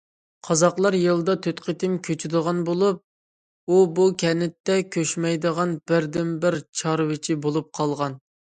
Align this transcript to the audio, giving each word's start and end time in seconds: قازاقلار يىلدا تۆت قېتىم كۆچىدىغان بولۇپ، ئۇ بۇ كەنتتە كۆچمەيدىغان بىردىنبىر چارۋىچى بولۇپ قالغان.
قازاقلار 0.47 0.95
يىلدا 0.99 1.35
تۆت 1.47 1.59
قېتىم 1.67 1.97
كۆچىدىغان 2.07 2.63
بولۇپ، 2.69 3.03
ئۇ 3.75 3.83
بۇ 4.01 4.07
كەنتتە 4.25 4.79
كۆچمەيدىغان 4.97 5.79
بىردىنبىر 5.93 6.61
چارۋىچى 6.83 7.41
بولۇپ 7.49 7.73
قالغان. 7.81 8.21